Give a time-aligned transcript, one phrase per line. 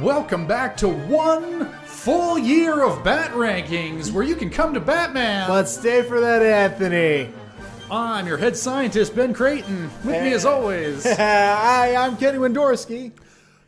[0.00, 5.48] Welcome back to one full year of Bat Rankings, where you can come to Batman.
[5.48, 7.32] Let's stay for that, Anthony.
[7.90, 9.84] I'm your head scientist, Ben Creighton.
[10.04, 10.48] With me, as eh.
[10.50, 13.10] always, Hi, I'm Kenny Wendorski.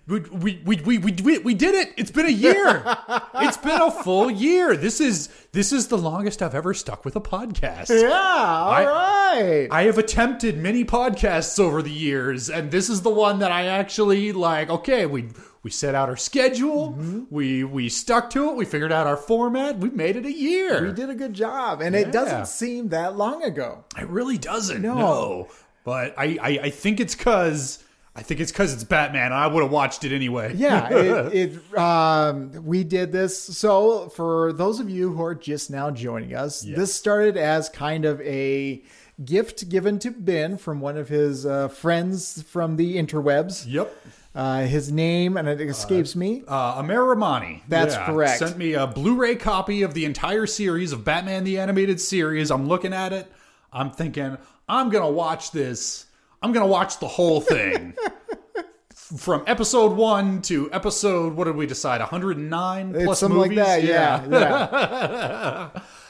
[0.07, 1.95] we, we, we, we, we, we, we did it.
[1.97, 2.85] It's been a year.
[3.37, 4.77] it's been a full year.
[4.77, 7.89] This is this is the longest I've ever stuck with a podcast.
[7.89, 9.67] Yeah, all right.
[9.71, 13.65] I have attempted many podcasts over the years, and this is the one that I
[13.65, 14.69] actually like.
[14.69, 15.31] Okay, we
[15.69, 17.25] we set out our schedule, Mm-hmm.
[17.29, 20.83] we we stuck to it, we figured out our format, we made it a year.
[20.87, 22.01] we did a good job, and Yeah.
[22.03, 23.85] it doesn't seem that long ago.
[24.01, 24.81] It really doesn't.
[24.81, 25.49] No, No.
[25.85, 27.85] but I, I I think it's because
[28.17, 29.35] I think it's because it's Batman.
[29.35, 30.55] I would have watched it anyway.
[30.57, 33.39] Yeah, it, it um, we did this.
[33.39, 38.07] So, for those of you who are just now joining us, this started as kind
[38.07, 38.83] of a
[39.23, 43.67] gift given to Ben from one of his uh, friends from the interwebs.
[43.69, 43.95] Yep.
[44.39, 46.45] Uh, his name, and it escapes me.
[46.47, 47.65] Uh, Amer Ramani.
[47.67, 48.39] That's correct.
[48.39, 52.53] Sent me a Blu-ray copy of the entire series of Batman the Animated Series.
[52.53, 53.27] I'm looking at it.
[53.73, 56.07] I'm thinking I'm gonna watch this.
[56.41, 57.95] I'm gonna watch the whole thing.
[58.95, 62.01] From episode one to episode, what did we decide?
[62.01, 63.59] 109 It's plus something movies.
[63.59, 63.83] like that.
[63.83, 65.81] Yeah, yeah.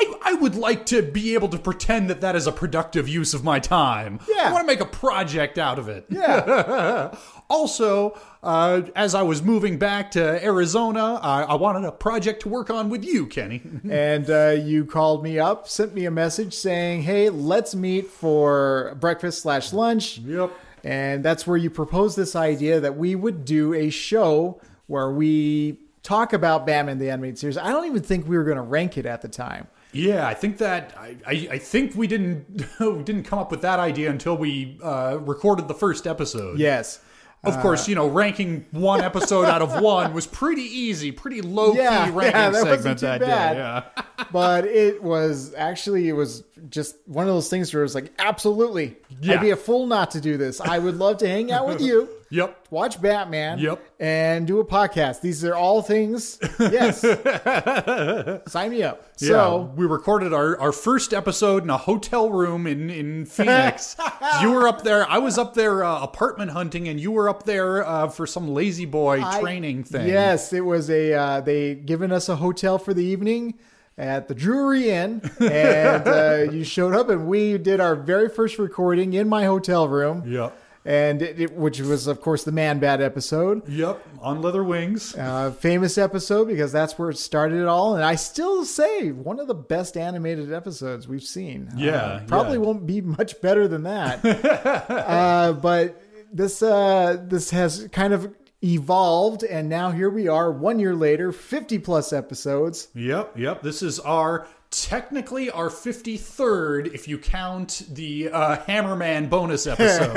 [0.00, 3.34] I, I would like to be able to pretend that that is a productive use
[3.34, 4.20] of my time.
[4.28, 4.48] Yeah.
[4.48, 6.06] I want to make a project out of it.
[6.08, 7.14] yeah.
[7.50, 12.48] Also, uh, as I was moving back to Arizona, I, I wanted a project to
[12.48, 13.60] work on with you, Kenny.
[13.90, 18.96] and uh, you called me up, sent me a message saying, "Hey, let's meet for
[19.00, 20.52] breakfast slash lunch." Yep.
[20.84, 25.80] And that's where you proposed this idea that we would do a show where we
[26.04, 27.58] talk about Batman the animated series.
[27.58, 29.66] I don't even think we were going to rank it at the time.
[29.92, 33.62] Yeah, I think that I, I, I think we didn't we didn't come up with
[33.62, 36.58] that idea until we uh, recorded the first episode.
[36.58, 37.00] Yes.
[37.42, 41.72] Of course, you know, ranking one episode out of one was pretty easy, pretty low
[41.72, 43.52] key Yeah, ranking yeah, that segment that bad.
[43.54, 43.58] day.
[43.58, 44.26] Yeah.
[44.30, 48.12] but it was actually it was just one of those things where it was like
[48.18, 49.36] absolutely Yeah.
[49.36, 51.80] i'd be a fool not to do this i would love to hang out with
[51.80, 52.66] you Yep.
[52.70, 53.82] watch batman Yep.
[53.98, 57.00] and do a podcast these are all things yes
[58.46, 62.66] sign me up Yeah, so we recorded our, our first episode in a hotel room
[62.66, 63.96] in, in Phoenix.
[64.42, 65.08] you were up there.
[65.10, 68.48] I was up there uh, apartment hunting, and you were up there uh, for some
[68.48, 70.06] La-Z-Boy I- training thing.
[70.08, 73.58] yes it was a uh, they given us a hotel for the evening
[73.98, 78.58] at the Drury Inn, and uh, you showed up, and we did our very first
[78.58, 80.22] recording in my hotel room.
[80.26, 80.56] Yep.
[80.90, 83.68] And it, it- which was of course the Man Bat episode.
[83.68, 84.04] Yep.
[84.20, 85.14] On leather wings.
[85.16, 89.38] Uh, famous episode because that's where it started it all, and I still say one
[89.40, 91.68] of the best animated episodes we've seen.
[91.72, 92.64] Uh, Yeah, probably yeah.
[92.64, 94.24] won't be much better than that.
[94.24, 96.02] uh, but
[96.32, 101.32] this uh, this has kind of evolved, and now here we are, one year later,
[101.32, 102.88] fifty plus episodes.
[102.94, 103.38] Yep.
[103.38, 103.62] Yep.
[103.62, 110.16] This is our technically our 53rd if you count the uh, Hammerman bonus episode.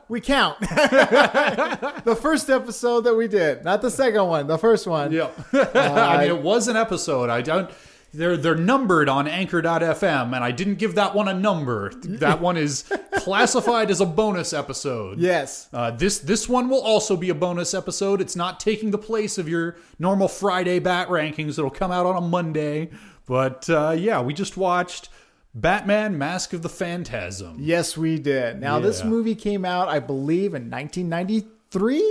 [0.08, 5.12] We count the first episode that we did, not the second one, the first one.
[5.12, 5.38] Yep.
[5.74, 7.28] I mean, it was an episode.
[7.28, 7.70] I don't.
[8.18, 11.92] They're they're numbered on Anchor.fm, and I didn't give that one a number.
[12.18, 12.82] That one is
[13.18, 15.20] classified as a bonus episode.
[15.20, 15.68] Yes.
[15.72, 18.20] Uh, this this one will also be a bonus episode.
[18.20, 22.16] It's not taking the place of your normal Friday bat rankings that'll come out on
[22.16, 22.90] a Monday.
[23.24, 25.10] But uh, yeah, we just watched
[25.54, 27.58] Batman: Mask of the Phantasm.
[27.60, 28.60] Yes, we did.
[28.60, 31.57] Now, this movie came out, I believe, in 1993.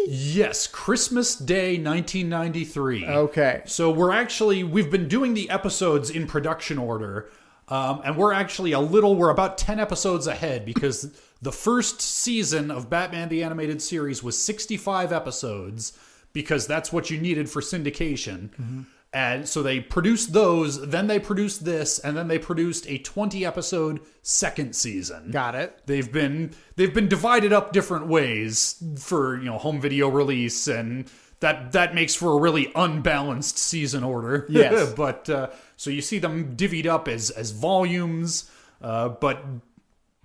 [0.07, 3.05] Yes, Christmas Day, 1993.
[3.05, 3.61] Okay.
[3.65, 7.29] So we're actually we've been doing the episodes in production order,
[7.67, 12.69] um, and we're actually a little we're about ten episodes ahead because the first season
[12.69, 15.97] of Batman the Animated Series was sixty five episodes
[16.33, 18.85] because that's what you needed for syndication.
[19.17, 23.43] And so they produced those, then they produced this, and then they produced a 20
[23.45, 25.81] episode second season Got it.
[25.87, 31.09] they've been they've been divided up different ways for you know home video release and
[31.39, 34.93] that that makes for a really unbalanced season order Yes.
[34.93, 35.47] but uh,
[35.77, 38.51] so you see them divvied up as as volumes
[38.81, 39.41] uh, but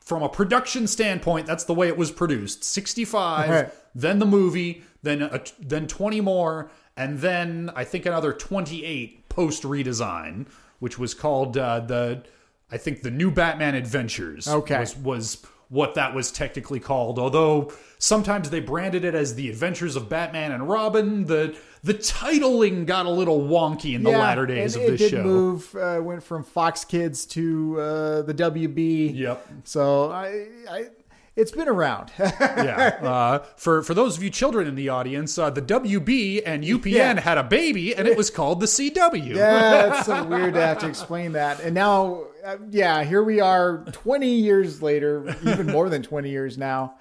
[0.00, 3.70] from a production standpoint that's the way it was produced 65 Okay.
[3.94, 9.62] then the movie then a, then 20 more and then i think another 28 post
[9.62, 10.46] redesign
[10.78, 12.22] which was called uh, the
[12.70, 14.78] i think the new batman adventures Okay.
[14.80, 19.96] was, was what that was technically called although sometimes they branded it as the adventures
[19.96, 24.76] of batman and robin the the titling got a little wonky in the latter days
[24.76, 29.16] of it this did show move, uh, went from Fox Kids to uh, the WB.
[29.18, 29.48] Yep.
[29.64, 30.86] So I, I,
[31.34, 32.12] It's been around.
[32.18, 32.98] yeah.
[33.02, 36.84] Uh, for for those of you children in the audience, uh, the WB and UPN
[36.92, 37.20] Yeah.
[37.20, 39.34] had a baby, and it was called the CW.
[39.34, 41.60] yeah, it's so weird to have to explain that.
[41.60, 46.58] And now, uh, yeah, here we are 20 years later, even more than 20 years
[46.58, 46.96] now.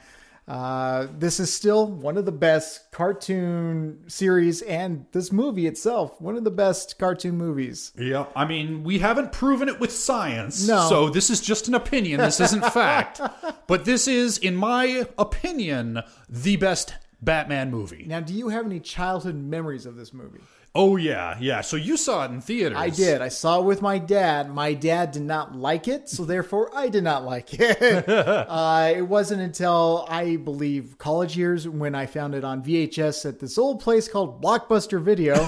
[0.51, 6.36] Uh, this is still one of the best cartoon series, and this movie itself, one
[6.36, 7.94] of the best cartoon movies.
[7.98, 8.33] Yep.
[8.36, 10.68] I mean, we haven't proven it with science.
[10.68, 10.89] No.
[10.89, 12.19] So this is just an opinion.
[12.19, 13.21] This isn't fact.
[13.68, 18.03] But this is, in my opinion, the best Batman movie.
[18.06, 20.42] Now, do you have any childhood memories of this movie?
[20.73, 21.59] Oh yeah, yeah.
[21.59, 22.77] So you saw it in theaters.
[22.77, 23.21] I did.
[23.21, 24.50] I saw it with my dad.
[24.50, 28.07] My dad did not like it, so therefore I did not like it.
[28.09, 33.39] uh, it wasn't until I believe college years when I found it on VHS at
[33.39, 35.35] this old place called Blockbuster Video.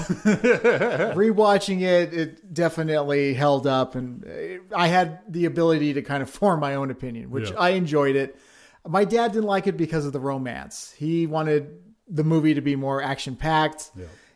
[1.14, 6.28] Rewatching it, it definitely held up, and uh, I had the ability to kind of
[6.28, 7.56] form my own opinion, which Yeah.
[7.58, 8.38] I enjoyed it.
[8.86, 10.92] My dad didn't like it because of the romance.
[10.96, 13.90] He wanted the movie to be more action packed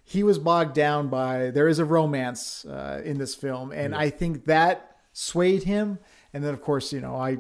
[0.08, 4.08] he was bogged down by there is a romance uh, in this film, and I
[4.08, 5.99] think that swayed him.
[6.32, 7.38] And then, of course, you know, I,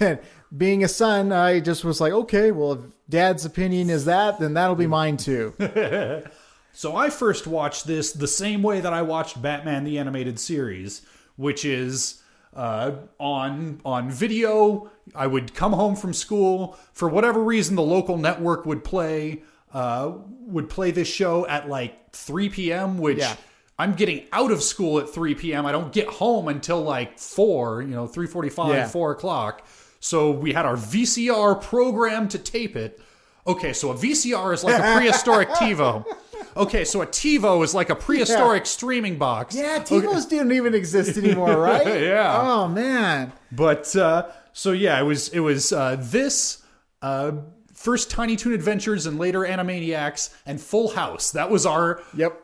[0.56, 4.54] being a son, I just was like, okay, well, if Dad's opinion is that, then
[4.54, 5.54] that'll be mine too.
[6.78, 11.02] So I first watched this the same way that I watched Batman the animated series,
[11.34, 12.22] which is
[12.54, 14.88] uh, on on video.
[15.12, 19.42] I would come home from school for whatever reason the local network would play
[19.72, 20.12] uh,
[20.46, 22.98] would play this show at like 3 p.m.
[22.98, 23.36] Which Yeah.
[23.78, 25.64] I'm getting out of school at 3 p.m.
[25.64, 28.88] I don't get home until like four, you know, 3:45, Yeah.
[28.88, 29.64] four o'clock.
[30.00, 33.00] So we had our VCR program to tape it.
[33.46, 36.04] Okay, so a VCR is like a prehistoric TiVo.
[36.56, 39.54] Okay, so a TiVo is like a prehistoric streaming box.
[39.54, 41.86] yeah, TiVos didn't even exist anymore, right?
[42.02, 42.40] Yeah.
[42.42, 43.32] Oh man.
[43.52, 46.62] But uh, so yeah, it was it was uh, this
[47.00, 47.32] uh,
[47.78, 51.30] first Tiny Toon Adventures and later Animaniacs and Full House.
[51.30, 52.42] That was our Yep.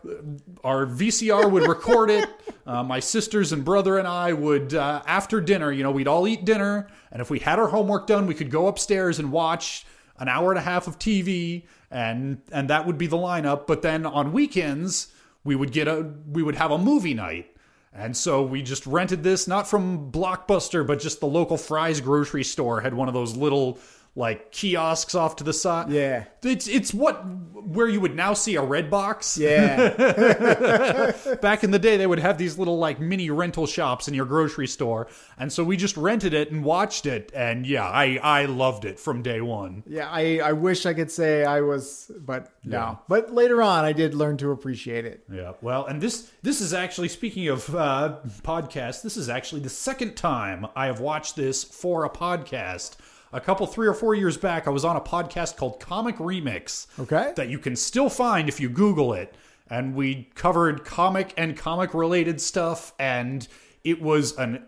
[0.62, 2.28] our VCR would record it.
[2.66, 6.26] Uh, my sisters and brother and I would, uh, after dinner, you know, we'd all
[6.26, 9.84] eat dinner, and if we had our homework done, we could go upstairs and watch
[10.18, 13.66] an hour and a half of TV, and and that would be the lineup.
[13.66, 15.08] But then on weekends,
[15.44, 17.54] we would get a we would have a movie night.
[17.92, 22.44] And so we just rented this, not from Blockbuster, but just the local Fry's grocery
[22.44, 23.78] store had one of those little
[24.16, 25.90] like kiosks off to the side.
[25.90, 26.24] Yeah.
[26.42, 27.24] It's it's what
[27.64, 29.38] where you would now see a Redbox.
[29.38, 31.34] Yeah.
[31.40, 34.26] Back in the day, they would have these little like mini rental shops in your
[34.26, 35.08] grocery store,
[35.38, 39.00] and so we just rented it and watched it, and yeah, I I loved it
[39.00, 39.82] from day one.
[39.86, 40.08] yeah.
[40.10, 42.76] I, I wish I could say I was, but no.
[42.76, 42.96] Yeah.
[43.08, 45.24] But later on, I did learn to appreciate it.
[45.32, 49.02] Yeah, well, and this this is actually speaking of uh, podcasts.
[49.02, 52.96] This is actually the second time I have watched this for a podcast.
[53.34, 56.86] A couple, three or four years back, I was on a podcast called Comic Remix.
[57.00, 57.32] Okay.
[57.36, 59.34] That you can still find if you Google it.
[59.68, 63.46] And we covered comic and comic related stuff, and
[63.82, 64.64] it was an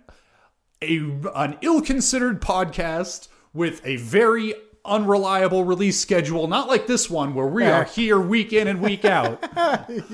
[0.83, 0.99] a
[1.35, 4.53] an ill-considered podcast with a very
[4.85, 9.05] unreliable release schedule not like this one where we are here week in and week
[9.05, 9.43] out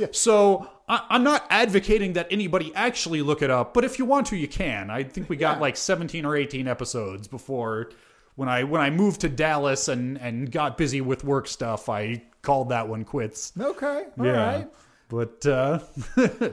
[0.14, 4.28] so I, i'm not advocating that anybody actually look it up but if you want
[4.28, 5.60] to you can i think we got Yeah.
[5.62, 7.90] like 17 or 18 episodes before
[8.36, 12.22] when i when i moved to dallas and and got busy with work stuff i
[12.42, 14.04] called that one quits Okay.
[14.18, 14.68] all right.
[15.08, 15.78] but uh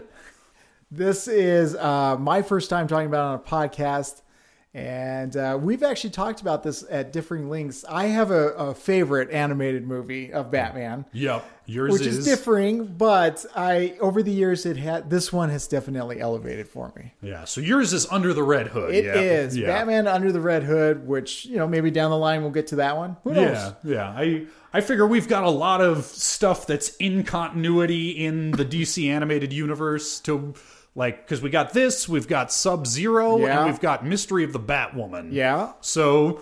[0.91, 4.23] This is uh, my first time talking about it on a podcast,
[4.73, 7.83] and uh, we've actually talked about this at differing lengths.
[7.89, 13.45] I have a, a favorite animated movie of Batman, yep yours which is, differing, but
[13.55, 17.13] I over the years it had this one has definitely elevated for me.
[17.21, 19.67] yeah so yours is under the red hood It is yeah.
[19.67, 19.77] yeah.
[19.79, 22.77] Batman Under the Red Hood, which you know maybe down the line we'll get to
[22.77, 23.17] that one.
[23.23, 23.55] Who knows?
[23.55, 24.09] Yeah, yeah.
[24.09, 29.09] I I figure we've got a lot of stuff that's in continuity in the DC
[29.09, 30.53] animated universe to
[30.99, 33.57] like because we got this, we've got Sub Zero, Yeah.
[33.61, 35.29] and we've got Mystery of the Batwoman.
[35.31, 35.71] Yeah.
[35.81, 36.41] So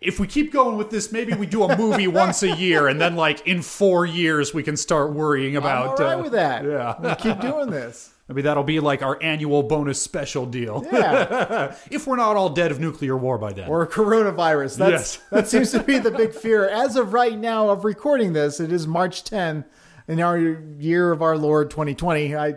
[0.00, 3.00] if we keep going with this, maybe we do a movie once a year, and
[3.00, 5.98] then like in four years we can start worrying I'm about.
[6.00, 6.64] all right uh, with that.
[6.64, 6.94] yeah.
[7.00, 8.10] we'll keep doing this.
[8.28, 10.82] Maybe that'll be like our annual bonus special deal.
[10.90, 11.74] Yeah.
[11.90, 13.68] if we're not all dead of nuclear war by then.
[13.68, 14.78] or coronavirus.
[14.78, 15.18] That's, Yes.
[15.30, 16.66] that seems to be the big fear.
[16.66, 19.66] As of right now, of recording this, it is March 10
[20.08, 22.34] in our year of our Lord 2020.
[22.34, 22.54] I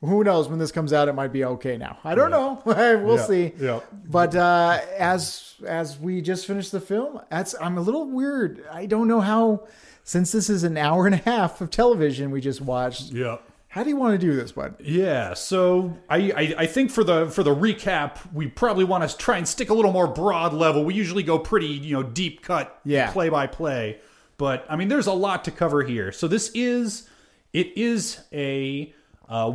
[0.00, 1.08] who knows when this comes out?
[1.08, 1.98] It might be okay now.
[2.04, 2.60] I don't know.
[2.64, 3.24] we'll Yeah.
[3.24, 3.52] see.
[3.58, 3.80] Yeah.
[4.08, 8.64] But uh, as as we just finished the film, that's I'm a little weird.
[8.70, 9.66] I don't know how
[10.04, 13.10] since this is an hour and a half of television we just watched.
[13.12, 13.38] yeah.
[13.68, 14.76] How do you want to do this, bud?
[14.80, 19.14] Yeah, so I, I I think for the for the recap, we probably want to
[19.18, 20.82] try and stick a little more broad level.
[20.84, 23.10] We usually go pretty you know deep cut, Yeah.
[23.12, 23.98] play by play.
[24.38, 26.10] But I mean, there's a lot to cover here.
[26.12, 27.06] So this is
[27.52, 28.94] it is a
[29.28, 29.50] uh,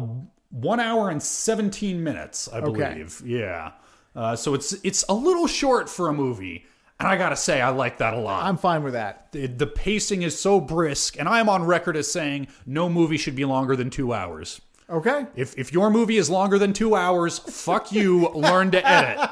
[0.50, 2.94] one hour and seventeen minutes, I Okay.
[2.94, 3.22] believe.
[3.26, 3.72] Yeah.
[4.16, 6.66] Uh, so it's it's a little short for a movie,
[7.00, 9.32] and I gotta say I like that a lot I'm fine with that.
[9.32, 13.16] the, the pacing is so brisk, and I am on record as saying no movie
[13.18, 14.60] should be longer than two hours.
[14.90, 15.26] Okay.
[15.38, 18.28] If if your movie is longer than two hours, fuck you.
[18.36, 19.30] Learn to edit.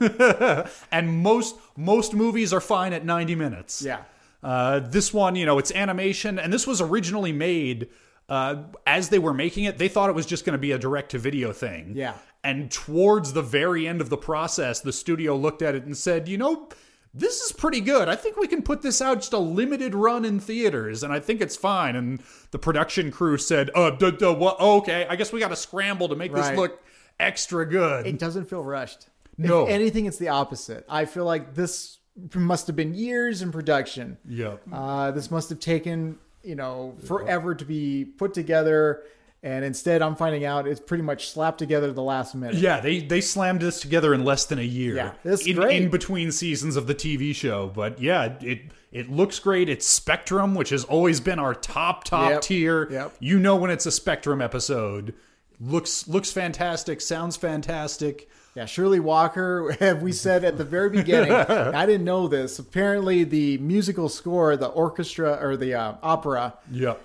[0.90, 3.82] and most most movies are fine at ninety minutes.
[3.82, 4.04] Yeah.
[4.42, 7.88] Uh, this one, you know, it's animation, and this was originally made
[8.32, 9.76] uh, as they were making it.
[9.76, 11.92] They thought it was just going to be a direct to video thing.
[11.94, 12.14] Yeah.
[12.42, 16.28] And towards the very end of the process, the studio looked at it and said,
[16.28, 16.70] you know,
[17.12, 18.08] this is pretty good.
[18.08, 21.20] I think we can put this out just a limited run in theaters, and I
[21.20, 21.94] think it's fine.
[21.94, 22.22] And
[22.52, 24.58] the production crew said, uh, duh, duh, what?
[24.58, 26.50] okay, I guess we got to scramble to make Right.
[26.50, 26.82] this look
[27.20, 28.06] extra good.
[28.06, 29.08] It doesn't feel rushed.
[29.36, 29.64] No.
[29.64, 30.86] If anything, it's the opposite.
[30.88, 31.98] I feel like this
[32.34, 34.16] must have been years in production.
[34.26, 34.56] Yeah.
[34.72, 39.02] Uh, this must have taken, you know, forever to be put together.
[39.44, 42.54] And instead, I'm finding out it's pretty much slapped together the last minute.
[42.56, 44.94] Yeah, they they slammed this together in less than a year.
[44.94, 45.82] Yeah, that's in, great.
[45.82, 47.66] in between seasons of the TV show.
[47.74, 48.60] But yeah, it
[48.92, 49.68] it looks great.
[49.68, 52.88] It's Spectrum, which has always been our top top Yep, tier.
[52.92, 53.14] yep.
[53.18, 55.12] You know when it's a Spectrum episode.
[55.58, 57.00] Looks looks fantastic.
[57.00, 58.28] Sounds fantastic.
[58.54, 61.32] Yeah, Shirley Walker, have we said at the very beginning,
[61.74, 62.58] I didn't know this.
[62.58, 66.54] Apparently, the musical score, the orchestra or the uh, opera,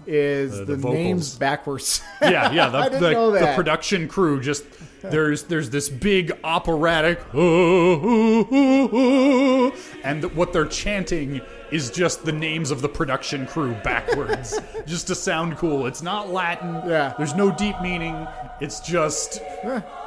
[0.06, 2.02] is Uh, the, the names backwards.
[2.22, 2.70] Yeah, yeah.
[2.70, 4.66] The, I didn't the, know the production crew just
[5.02, 7.20] there's there's this big operatic
[10.04, 15.16] and what they're chanting is just the names of the production crew backwards just to
[15.16, 15.86] sound cool.
[15.86, 16.76] It's not Latin.
[16.86, 17.14] Yeah.
[17.18, 18.28] There's no deep meaning.
[18.62, 19.42] It's just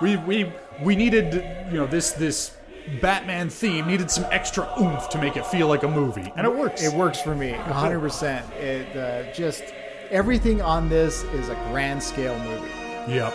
[0.00, 0.52] we we
[0.82, 1.34] we needed
[1.70, 2.56] you know this this
[3.00, 6.54] Batman theme needed some extra oomph to make it feel like a movie, and it
[6.54, 6.82] works.
[6.82, 8.50] It works for me, 100%.
[8.56, 9.62] It uh, just
[10.10, 12.68] everything on this is a grand scale movie.
[13.12, 13.34] Yep.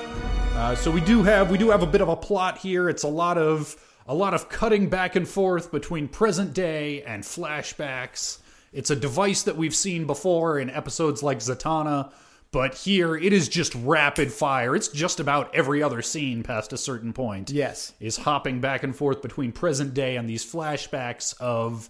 [0.56, 2.90] Uh, so we do have we do have a bit of a plot here.
[2.90, 7.24] It's a lot of a lot of cutting back and forth between present day and
[7.24, 8.40] flashbacks.
[8.72, 12.12] It's a device that we've seen before in episodes like Zatanna,
[12.52, 14.76] but here it is just rapid fire.
[14.76, 17.50] It's just about every other scene past a certain point.
[17.50, 17.94] Yes.
[18.00, 21.90] Is hopping back and forth between present day and these flashbacks of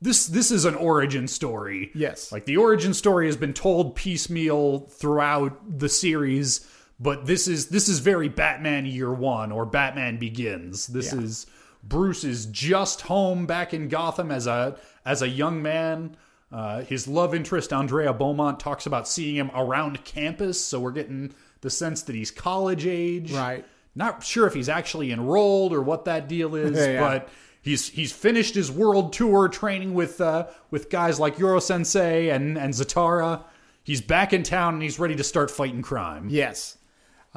[0.00, 1.90] this this is an origin story.
[1.94, 2.32] Yes.
[2.32, 6.66] Like the origin story has been told piecemeal throughout the series,
[6.98, 10.86] but this is this is very Batman Year 1 or Batman Begins.
[10.86, 11.20] This Yeah.
[11.20, 11.46] is
[11.84, 16.16] Bruce is just home back in Gotham as a as a young man.
[16.52, 21.34] Uh, his love interest Andrea Beaumont talks about seeing him around campus, so we're getting
[21.60, 23.32] the sense that he's college age.
[23.32, 23.64] Right.
[23.94, 27.28] Not sure if he's actually enrolled or what that deal is, Yeah, but
[27.62, 32.56] he's he's finished his world tour training with uh, with guys like Yoru Sensei and
[32.56, 33.42] and Zatara.
[33.84, 36.28] He's back in town and he's ready to start fighting crime.
[36.30, 36.76] Yes.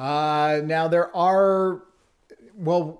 [0.00, 1.82] Uh, now there are,
[2.56, 2.98] well,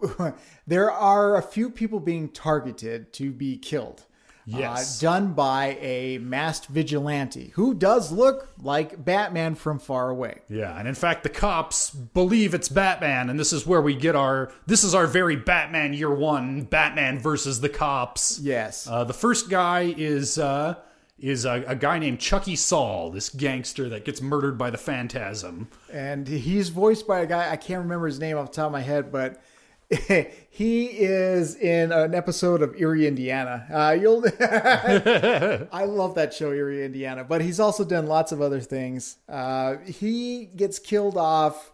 [0.66, 4.04] there are a few people being targeted to be killed.
[4.44, 5.02] Yes.
[5.02, 10.40] Uh, done by a masked vigilante who does look like Batman from far away.
[10.48, 14.16] Yeah, and in fact, the cops believe it's Batman, and this is where we get
[14.16, 14.50] our.
[14.66, 18.40] This is our very Batman Year One, Batman versus the cops.
[18.40, 18.88] Yes.
[18.88, 20.74] Uh, the first guy is uh,
[21.20, 25.68] is a, a guy named Chucky Sol, this gangster that gets murdered by the Phantasm.
[25.92, 28.72] and he's voiced by a guy I can't remember his name off the top of
[28.72, 29.42] my head, but
[30.50, 33.66] he is in an episode of Erie, Indiana.
[33.72, 37.24] Uh, you'll, I love that show, Erie, Indiana.
[37.24, 39.16] But he's also done lots of other things.
[39.28, 41.72] Uh, he gets killed off.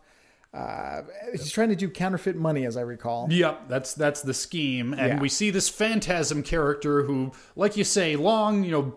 [0.57, 3.27] Uh, he's trying to do counterfeit money, as I recall.
[3.31, 5.21] Yep, that's that's the scheme, and Yeah.
[5.21, 8.95] we see this phantasm character who, like you say, long, you know,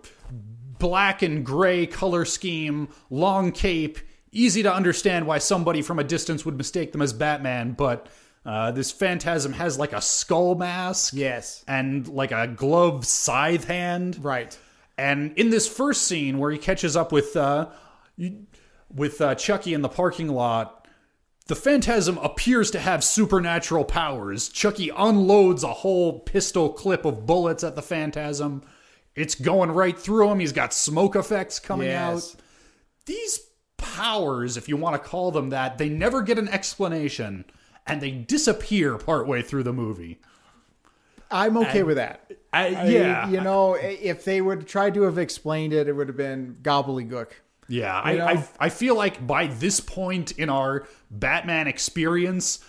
[0.80, 4.00] black and gray color scheme, long cape,
[4.32, 8.08] easy to understand why somebody from a distance would mistake them as Batman, but
[8.46, 11.66] uh, this phantasm has like a skull mask, Yes.
[11.68, 14.58] and like a glove scythe hand, Right.
[14.98, 17.68] and in this first scene where he catches up with uh,
[18.94, 20.79] with uh, Chucky in the parking lot,
[21.50, 24.50] the Phantasm appears to have supernatural powers.
[24.50, 28.62] Chucky unloads a whole pistol clip of bullets at the Phantasm.
[29.16, 30.40] It's going right through him.
[30.40, 32.36] He's got smoke effects coming Yes.
[32.36, 32.42] out.
[33.08, 33.40] These
[33.78, 37.46] powers, if you want to call them that, they never get an explanation
[37.88, 40.22] and they disappear partway through the movie.
[41.32, 42.32] I'm okay with that.
[42.54, 43.28] I, I- yeah.
[43.28, 47.32] you know, if they would try to have explained it, it would have been gobbledygook.
[47.70, 48.26] Yeah, I, know?
[48.26, 52.60] I I feel like by this point in our Batman experience,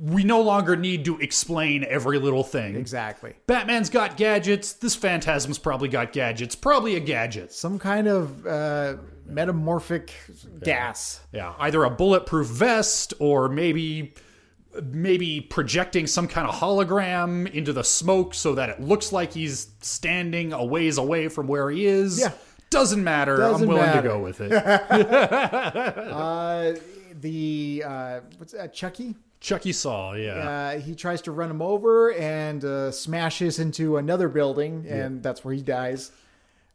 [0.00, 2.76] we no longer need to explain every little thing.
[2.76, 3.34] Exactly.
[3.46, 4.72] Batman's got gadgets.
[4.72, 6.54] This Phantasm's probably got gadgets.
[6.54, 7.52] Probably a gadget.
[7.52, 8.96] Some kind of uh,
[9.26, 10.12] metamorphic
[10.62, 11.20] gas.
[11.32, 14.14] Yeah, either a bulletproof vest or maybe
[14.90, 19.68] maybe projecting some kind of hologram into the smoke so that it looks like he's
[19.80, 22.20] standing a ways away from where he is.
[22.20, 22.32] Yeah.
[22.74, 23.36] Doesn't matter.
[23.36, 24.02] Doesn't I'm willing matter.
[24.02, 24.52] to go with it.
[26.14, 26.74] Uh,
[27.20, 28.74] the uh, what's that?
[28.74, 29.14] Chucky.
[29.40, 30.32] Chucky Sol, yeah.
[30.32, 35.44] Uh, he tries to run him over and uh, smashes into another building, and that's
[35.44, 36.10] where he dies.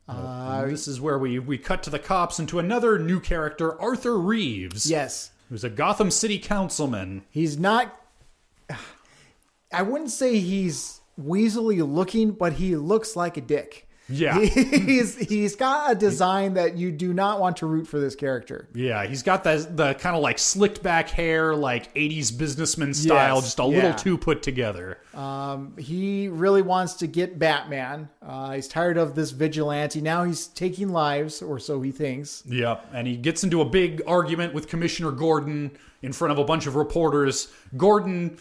[0.07, 3.79] Uh, this is where we, we cut to the cops and to another new character,
[3.81, 7.23] Arthur Reeves, yes, who's a Gotham City councilman.
[7.31, 7.95] he's not.
[9.71, 13.87] I wouldn't say he's weaselly looking, but he looks like a dick.
[14.09, 14.39] Yeah.
[14.39, 18.67] he's he's got a design that you do not want to root for this character.
[18.73, 23.35] Yeah, he's got the the kind of like slicked back hair, like '80s businessman style,
[23.35, 24.97] Yes, just a little too put together.
[25.13, 28.09] Um, he really wants to get Batman.
[28.21, 30.01] Uh, he's tired of this vigilante.
[30.01, 32.43] Now he's taking lives, or so he thinks.
[32.47, 36.43] Yep, and he gets into a big argument with Commissioner Gordon in front of a
[36.43, 37.51] bunch of reporters.
[37.75, 38.37] Gordon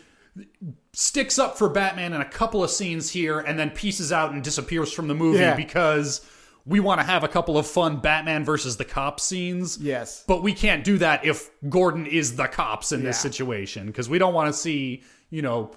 [0.92, 4.42] sticks up for Batman in a couple of scenes here and then pieces out and
[4.42, 5.54] disappears from the movie Yeah.
[5.54, 6.20] because
[6.66, 9.78] we want to have a couple of fun Batman versus the cops scenes.
[9.78, 10.24] Yes.
[10.26, 14.18] But we can't do that if Gordon is the cops in this situation because we
[14.18, 15.70] don't want to see, you know,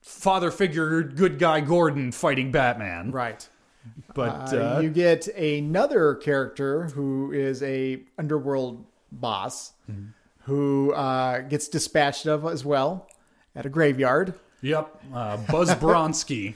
[0.00, 3.10] father figure good guy Gordon fighting Batman.
[3.10, 3.46] Right.
[4.14, 9.72] But Uh, uh, you get another character who is a underworld boss
[10.44, 13.06] who uh, gets dispatched of as well
[13.58, 14.34] at a graveyard.
[14.62, 16.54] Yep, uh, Buzz Bronski.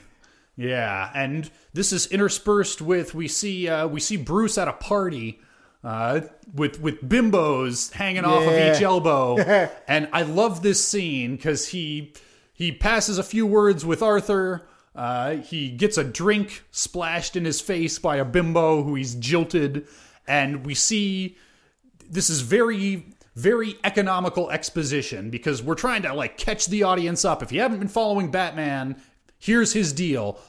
[0.55, 5.41] Yeah, and this is interspersed with we see uh, we see Bruce at a party
[5.83, 6.21] uh,
[6.53, 9.37] with with bimbos hanging off of each elbow,
[9.87, 12.13] and I love this scene because he
[12.53, 14.67] he passes a few words with Arthur.
[14.95, 19.87] Uh, he gets a drink splashed in his face by a bimbo who he's jilted,
[20.27, 21.35] and we see
[22.09, 27.41] this is very very economical exposition because we're trying to like catch the audience up.
[27.41, 29.01] If you haven't been following batman
[29.39, 30.39] here's his deal.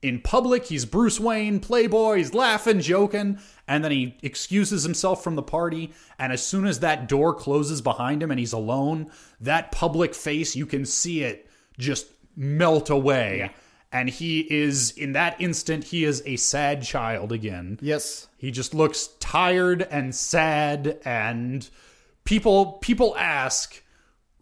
[0.00, 5.34] In public he's bruce wayne playboy he's laughing joking and then he excuses himself from
[5.34, 9.72] the party and as soon as that door closes behind him and he's alone that
[9.72, 11.48] public face you can see it
[11.78, 13.50] just melt away.
[13.90, 17.78] And he is in that instant he is a sad child again.
[17.82, 18.28] Yes.
[18.36, 21.68] he just looks tired and sad and
[22.28, 23.82] people people ask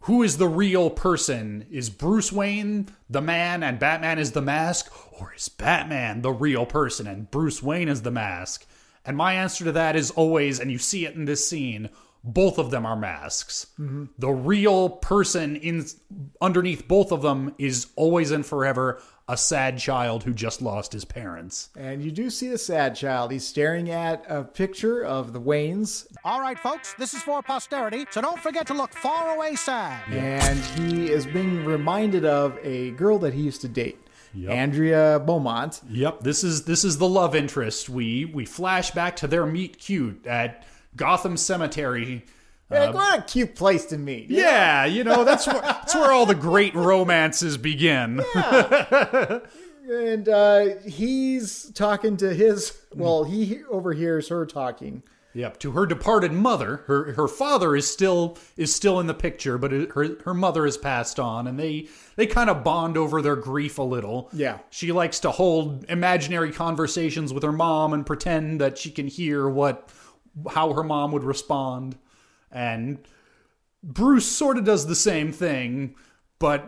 [0.01, 1.65] who is the real person?
[1.71, 6.65] Is Bruce Wayne the man and Batman is the mask or is Batman the real
[6.65, 8.65] person and Bruce Wayne is the mask?
[9.05, 11.89] And my answer to that is always and you see it in this scene
[12.23, 13.67] both of them are masks.
[13.79, 14.05] Mm-hmm.
[14.17, 15.85] The real person in
[16.41, 21.03] underneath both of them is always and forever a sad child who just lost his
[21.03, 21.69] parents.
[21.77, 23.31] And you do see the sad child.
[23.31, 28.05] He's staring at a picture of the Waynes, All right, folks, this is for posterity,
[28.11, 30.01] so don't forget to look far away sad.
[30.13, 33.97] and he is being reminded of a girl that he used to date,
[34.47, 35.81] Andrea Beaumont.
[35.89, 37.89] Yep, this is this is the love interest.
[37.89, 40.63] We we flash back to their meet cute at
[40.95, 42.25] Gotham Cemetery.
[42.69, 44.29] Like, what a cute place to meet.
[44.29, 48.21] Yeah, you know that's where that's where all the great romances begin.
[48.35, 49.39] Yeah.
[49.89, 55.01] And uh, he's talking to his, well, he overhears her talking.
[55.33, 56.77] Yep, to her departed mother.
[56.87, 60.65] Her her father is still is still in the picture, but it, her her mother
[60.65, 64.29] has passed on, and they they kind of bond over their grief a little.
[64.33, 64.57] Yeah.
[64.71, 69.47] she likes to hold imaginary conversations with her mom and pretend that she can hear
[69.47, 69.89] what
[70.49, 71.97] how her mom would respond,
[72.57, 72.97] and
[73.83, 75.95] Bruce sort of does the same thing,
[76.39, 76.67] but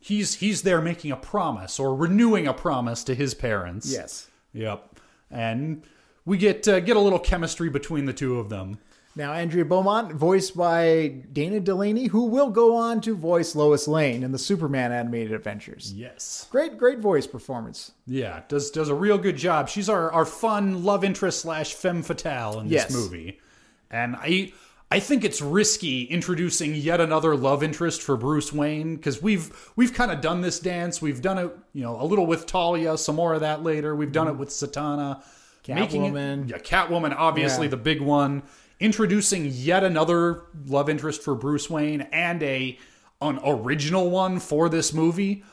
[0.00, 3.90] he's he's there making a promise or renewing a promise to his parents.
[3.90, 4.28] Yes.
[4.52, 4.98] Yep.
[5.30, 5.84] And
[6.24, 8.78] we get uh, get a little chemistry between the two of them.
[9.16, 14.22] Now, Andrea Beaumont, voiced by Dana Delany, who will go on to voice Lois Lane
[14.22, 15.92] in the Superman animated adventures.
[15.92, 16.46] Yes.
[16.52, 17.90] Great, great voice performance.
[18.06, 19.68] Yeah, does does a real good job.
[19.68, 22.92] She's our, our fun love interest slash femme fatale in this Yes.
[22.92, 23.40] movie.
[23.90, 24.52] And I
[24.90, 29.92] I think it's risky introducing yet another love interest for Bruce Wayne because we've we've
[29.92, 31.02] kind of done this dance.
[31.02, 33.94] We've done it, you know, a little with Talia, some more of that later.
[33.94, 34.40] We've done it mm-hmm.
[34.40, 35.22] with Zatanna,
[35.62, 36.48] Catwoman.
[36.48, 37.70] yeah, Catwoman, obviously Yeah.
[37.70, 38.42] the big one.
[38.80, 42.78] Introducing yet another love interest for Bruce Wayne and a
[43.20, 45.44] an original one for this movie.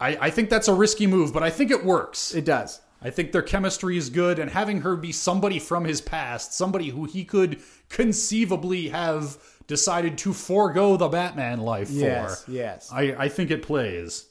[0.00, 2.34] I, I think that's a risky move, but I think it works.
[2.34, 2.80] It does.
[3.02, 6.90] I think their chemistry is good, and having her be somebody from his past, somebody
[6.90, 12.50] who he could conceivably have decided to forego the Batman life Yes, for.
[12.50, 12.90] yes.
[12.92, 14.26] I, I think it plays.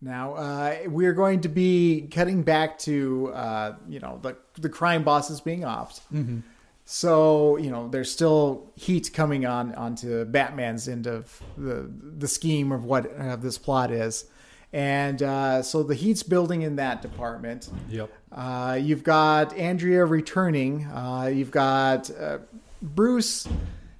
[0.00, 5.04] Now uh, we're going to be cutting back to uh, you know the the crime
[5.04, 6.00] bosses being offed.
[6.12, 6.40] Mm-hmm.
[6.84, 12.72] So you know there's still heat coming on onto Batman's end of the the scheme
[12.72, 14.24] of what uh, this plot is,
[14.72, 17.68] and uh, so the heat's building in that department.
[17.90, 18.10] Yep.
[18.30, 20.84] Uh, you've got Andrea returning.
[20.86, 22.38] Uh, you've got uh,
[22.80, 23.46] Bruce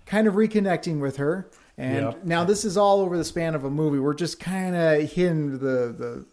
[0.07, 1.49] kind of reconnecting with her.
[1.79, 2.25] And Yep.
[2.25, 3.99] now this is all over the span of a movie.
[3.99, 6.27] We're just kind of hitting the the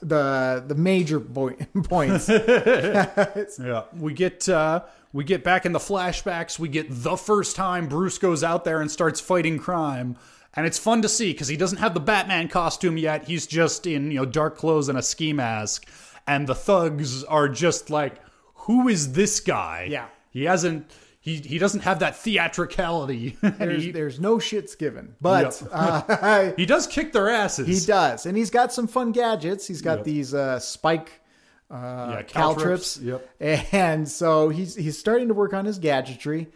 [0.00, 1.18] the the major
[1.84, 2.28] points.
[3.58, 6.58] Yeah, we get uh, we get back in the flashbacks.
[6.58, 10.16] We get the first time Bruce goes out there and starts fighting crime,
[10.58, 13.26] and it's fun to see because he doesn't have the Batman costume yet.
[13.28, 15.88] He's just in you know dark clothes and a ski mask,
[16.26, 18.14] and the thugs are just like,
[18.66, 20.06] "Who is this guy?" Yeah.
[20.30, 20.90] he hasn't.
[21.20, 23.36] He, he doesn't have that theatricality.
[23.42, 25.70] There's he, there's no shits given, but Yep.
[25.72, 27.66] uh, he does kick their asses.
[27.66, 29.66] he does, and he's got some fun gadgets.
[29.66, 30.04] He's got Yep.
[30.04, 31.20] these uh, spike
[31.70, 32.98] yeah, caltrops.
[32.98, 33.28] Yep.
[33.40, 36.48] And so he's he's starting to work on his gadgetry,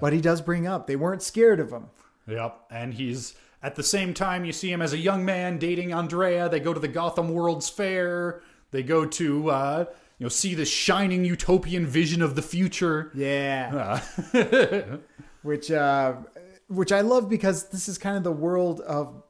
[0.00, 1.86] but he does bring up they weren't scared of him.
[2.28, 2.56] Yep.
[2.70, 6.48] And he's at the same time you see him as a young man dating Andrea.
[6.48, 8.42] They go to the Gotham World's Fair.
[8.70, 9.84] They go to uh,
[10.18, 13.10] you know see this shining utopian vision of the future.
[13.14, 14.00] Yeah.
[15.42, 16.14] which uh
[16.68, 19.22] which I love because this is kind of the world of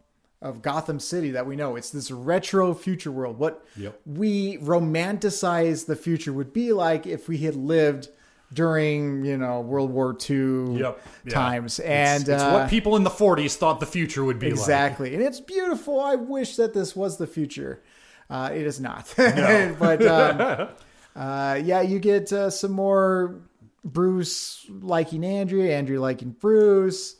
[0.43, 1.77] of Gotham City that we know.
[1.77, 3.39] It's this retro future world.
[3.39, 4.01] What Yep.
[4.07, 8.09] we romanticize the future would be like if we had lived
[8.53, 11.03] during, you know, World War II Yep.
[11.25, 11.33] Yeah.
[11.33, 11.79] times.
[11.79, 14.59] It's- And it's, uh, what people in the 40s thought the future would be like.
[14.59, 15.15] Exactly.
[15.15, 16.01] And it's beautiful.
[16.01, 17.81] I wish that this was the future.
[18.29, 19.13] Uh, it is not.
[19.17, 20.69] but um,
[21.17, 23.37] uh, yeah, you get uh, some more
[23.85, 27.17] Bruce liking Andrea, Andrea liking Bruce.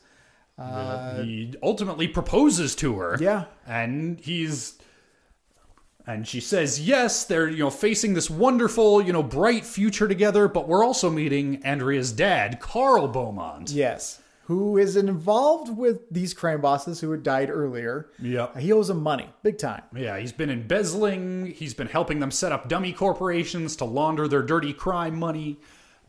[1.23, 3.17] he ultimately proposes to her.
[3.19, 3.45] Yeah.
[3.65, 4.77] And he's
[6.07, 10.47] and she says yes, they're you know facing this wonderful, you know, bright future together,
[10.47, 13.71] but we're also meeting Andrea's dad, Carl Beaumont.
[13.71, 14.21] Yes.
[14.45, 18.09] Who is involved with these crime bosses who had died earlier.
[18.19, 18.57] Yep.
[18.57, 19.83] He owes them money, big time.
[19.95, 24.41] Yeah, he's been embezzling, he's been helping them set up dummy corporations to launder their
[24.41, 25.59] dirty crime money,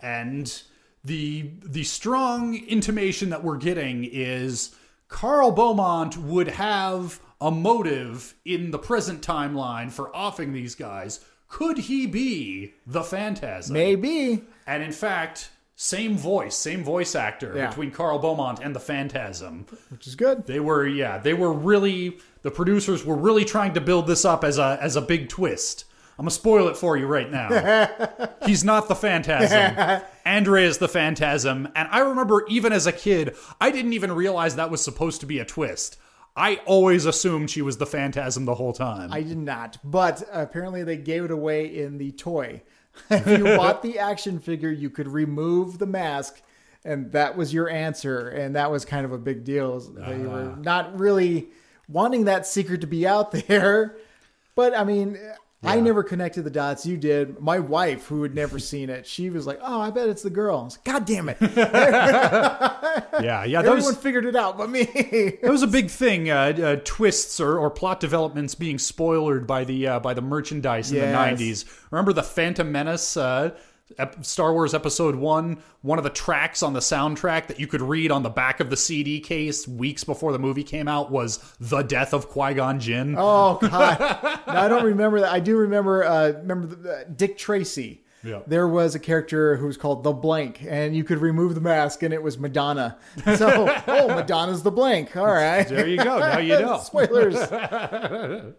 [0.01, 0.63] and
[1.05, 4.75] the the strong intimation that we're getting is
[5.13, 11.21] Carl Beaumont would have a motive in the present timeline for offing these guys.
[11.49, 13.75] Could he be the Phantasm?
[13.75, 14.43] Maybe.
[14.67, 17.69] And in fact, same voice, same voice actor Yeah.
[17.69, 19.67] between Carl Beaumont and the Phantasm.
[19.91, 20.47] Which is good.
[20.47, 24.43] They were yeah, they were really the producers were really trying to build this up
[24.45, 25.85] as a as a big twist.
[26.19, 27.89] I'm gonna spoil it for you right now.
[28.47, 30.03] He's not the phantasm.
[30.27, 34.57] Andre is the phantasm, and I remember even as a kid, I didn't even realize
[34.57, 35.97] that was supposed to be a twist.
[36.37, 39.13] I always assumed she was the phantasm the whole time.
[39.13, 42.63] I did not, but apparently they gave it away in the toy.
[43.11, 46.41] if you bought the action figure, you could remove the mask,
[46.85, 48.29] and that was your answer.
[48.29, 49.81] And that was kind of a big deal.
[49.81, 50.61] They were ah.
[50.61, 51.51] not really
[51.89, 53.97] wanting that secret to be out there.
[54.55, 55.19] But I mean,
[55.65, 56.85] I never connected the dots.
[56.85, 57.39] You did.
[57.41, 60.31] My wife, who had never seen it, she was like, "Oh, I bet it's the
[60.31, 61.37] girl." I was like, God damn it!
[63.23, 64.85] yeah, yeah, Everyone was figured it out, but me.
[65.43, 66.31] that was a big thing.
[66.31, 70.91] Uh, uh, twists or, or plot developments being spoiled by the uh, by the merchandise
[70.91, 71.39] in Yes.
[71.39, 71.65] the '90s.
[71.91, 73.51] Remember the Phantom Menace, uh,
[74.23, 75.63] Star Wars Episode One?
[75.83, 78.71] One of the tracks on the soundtrack that you could read on the back of
[78.71, 82.81] the CD case weeks before the movie came out was "The Death of Qui Gon
[82.81, 83.99] Jinn." Oh God!
[84.47, 85.33] no, I don't remember that.
[85.33, 86.05] I do remember.
[86.05, 88.05] Uh, remember the, uh, Dick Tracy.
[88.25, 88.39] Yeah.
[88.47, 92.05] There was a character who was called the Blank, and you could remove the mask,
[92.05, 92.97] and it was Madonna.
[93.37, 95.17] So, oh, Madonna's the Blank.
[95.17, 95.67] All right.
[95.67, 96.21] There you go.
[96.21, 96.79] Now you know.
[96.79, 97.37] Spoilers.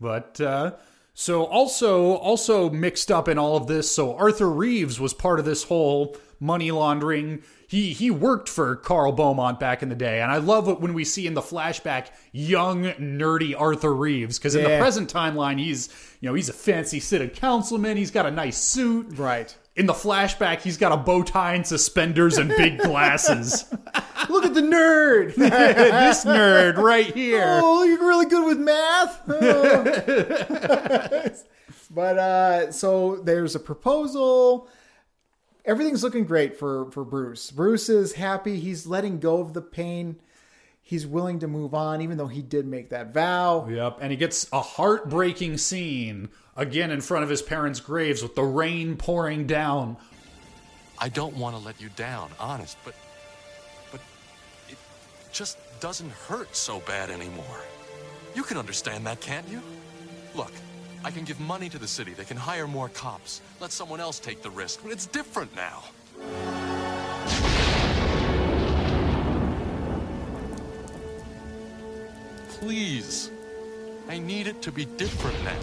[0.00, 0.72] But uh,
[1.14, 3.90] so also also mixed up in all of this.
[3.90, 7.42] So Arthur Reeves was part of this whole money laundering.
[7.68, 10.92] He he worked for Carl Beaumont back in the day, and I love it when
[10.94, 15.88] we see in the flashback young nerdy Arthur Reeves because in the present timeline he's
[16.20, 17.96] you know he's a fancy city councilman.
[17.96, 19.18] He's got a nice suit.
[19.18, 19.56] right.
[19.74, 23.64] In the flashback, he's got a bow tie and suspenders and big glasses.
[24.28, 25.34] Look at nerd.
[25.36, 27.60] this nerd right here.
[27.62, 29.20] oh, you're really good with math.
[29.28, 29.84] Oh.
[31.90, 34.68] but uh, so there's a proposal.
[35.64, 37.50] Everything's looking great for for Bruce.
[37.50, 38.58] Bruce is happy.
[38.58, 40.16] He's letting go of the pain.
[40.82, 43.68] he's willing to move on, even though he did make that vow.
[43.68, 48.34] Yep, and he gets a heartbreaking scene again in front of his parents' graves with
[48.34, 49.96] the rain pouring down.
[50.98, 53.11] I don't want to let you down, honest, but but it
[55.32, 57.60] just doesn't hurt so bad anymore.
[58.34, 59.62] You can understand that, can't you?
[60.34, 60.52] Look,
[61.04, 62.12] I can give money to the city.
[62.12, 63.40] They can hire more cops.
[63.60, 64.80] Let someone else take the risk.
[64.82, 65.82] But it's different now.
[72.48, 73.30] Please.
[74.08, 75.58] I need it to be different now.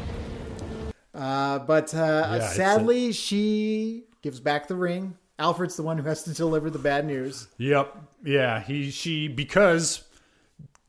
[1.14, 5.18] Uh, but uh, it's sadly, she gives back the ring.
[5.40, 7.48] Alfred's the one who has to deliver the bad news.
[7.58, 7.96] Yep.
[8.24, 10.04] Yeah, he she because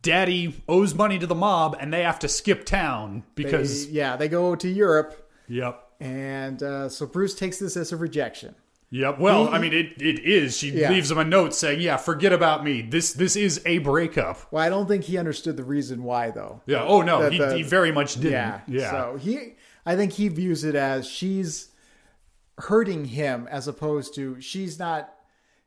[0.03, 4.17] daddy owes money to the mob and they have to skip town They- because yeah,
[4.17, 5.83] they go to Europe, yep.
[6.01, 8.55] and uh, so Bruce takes this as a rejection.
[8.93, 9.21] Yep.
[9.21, 10.57] Well, He- I mean it it is.
[10.57, 10.91] She Yeah.
[10.91, 12.83] leaves him a note saying, "Yeah, forget about me.
[12.83, 16.61] This this is a breakup." Well, I don't think he understood the reason why, though.
[16.67, 16.83] Yeah.
[16.83, 18.33] Oh no, That he, the- he very much didn't.
[18.33, 18.61] Yeah.
[18.67, 18.91] Yeah.
[18.91, 19.55] So he,
[19.87, 21.69] I think he views it as she's
[22.61, 25.15] hurting him as opposed to she's not.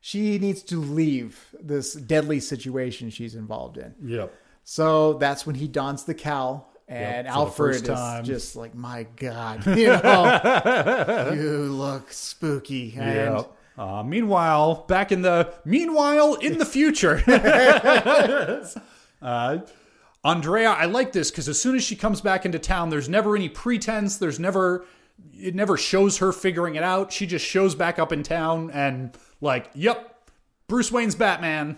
[0.00, 3.94] She needs to leave this deadly situation she's involved in.
[4.04, 4.34] Yep.
[4.64, 9.66] So that's when he dons the cowl, and Yep, Alfred is just like, "My God,
[9.76, 13.56] you know, you look spooky." And Yep.
[13.76, 17.24] Uh, meanwhile, back in the meanwhile in the future,
[19.22, 19.58] uh,
[20.22, 23.34] Andrea, I like this because as soon as she comes back into town, there's never
[23.34, 24.16] any pretense.
[24.16, 24.84] There's never
[25.32, 27.12] it never shows her figuring it out.
[27.12, 30.28] She just shows back up in town and like, yep,
[30.68, 31.76] Bruce Wayne's Batman.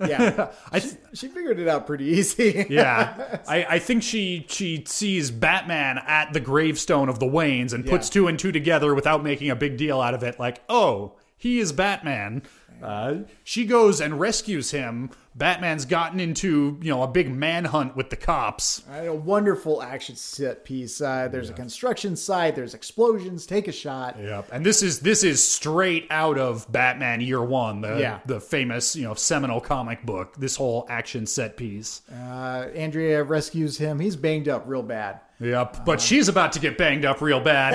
[0.00, 2.66] yeah, I th- she figured it out pretty easy.
[2.70, 7.84] yeah, I, I think she she sees Batman at the gravestone of the Waynes and
[7.84, 8.12] puts Yeah.
[8.12, 10.38] two and two together without making a big deal out of it.
[10.38, 12.42] Like, oh, he is Batman.
[12.80, 15.10] Uh, she goes and rescues him.
[15.38, 18.82] Batman's gotten into you know a big manhunt with the cops.
[18.92, 21.00] A wonderful action set piece.
[21.00, 22.56] Uh, there's a construction site.
[22.56, 23.46] There's explosions.
[23.46, 24.16] Take a shot.
[24.20, 28.18] Yep, and this is this is straight out of Batman Year One, the Yeah.
[28.26, 30.34] the famous you know seminal comic book.
[30.36, 32.02] This whole action set piece.
[32.12, 34.00] Uh, Andrea rescues him.
[34.00, 37.70] He's banged up real bad Yep, but she's about to get banged up real bad.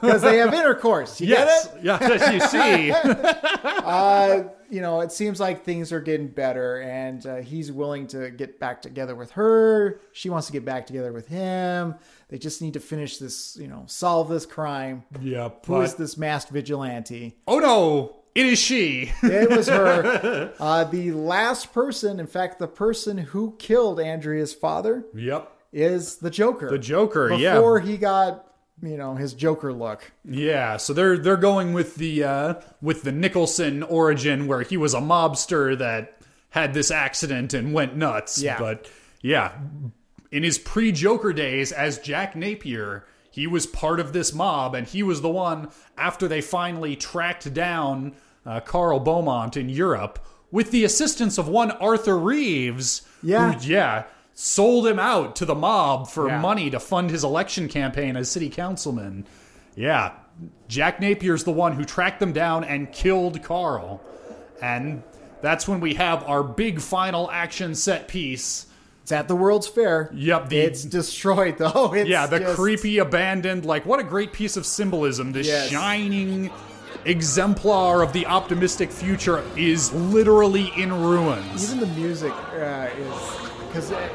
[0.00, 1.20] Because they have intercourse.
[1.20, 1.84] You Yes, get it?
[1.84, 2.92] yeah, you see.
[3.90, 8.30] Uh, you know, it seems like things are getting better, and uh, he's willing to
[8.30, 10.00] get back together with her.
[10.12, 11.96] She wants to get back together with him.
[12.28, 13.56] They just need to finish this.
[13.60, 15.04] You know, solve this crime.
[15.20, 15.66] Yep.
[15.66, 17.36] Who is this masked vigilante?
[17.46, 19.12] oh no, it is she.
[19.22, 20.52] It was her.
[20.60, 25.50] uh, the last person, in fact, the person who killed Andrea's father yep.
[25.72, 26.70] is the Joker.
[26.70, 27.54] The Joker, yeah.
[27.54, 28.49] Before he got,
[28.82, 30.12] you know, his Joker look.
[30.24, 34.94] Yeah, so they're they're going with the uh with the Nicholson origin where he was
[34.94, 38.42] a mobster that had this accident and went nuts.
[38.42, 38.58] Yeah.
[38.58, 38.90] But
[39.22, 39.52] yeah,
[40.30, 45.02] in his pre-Joker days as Jack Napier, he was part of this mob and he
[45.02, 48.14] was the one after they finally tracked down
[48.44, 53.02] uh, Carl Beaumont in Europe with the assistance of one Arthur Reeves.
[53.22, 53.52] Yeah.
[53.52, 54.04] Who, yeah.
[54.34, 56.40] Sold him out to the mob for Yeah.
[56.40, 59.26] money to fund his election campaign as city councilman.
[59.76, 60.12] Yeah,
[60.68, 64.00] Jack Napier's the one who tracked them down and killed Carl.
[64.62, 65.02] And
[65.42, 68.66] that's when we have our big final action set piece.
[69.02, 70.10] It's at the World's Fair.
[70.14, 71.92] Yep, the- it's destroyed though.
[71.94, 75.32] It's yeah, the just- creepy, abandoned, like, what a great piece of symbolism.
[75.32, 75.68] This Yes.
[75.70, 76.50] shining
[77.04, 81.64] exemplar of the optimistic future is literally in ruins.
[81.74, 84.12] Even the music uh, is because it,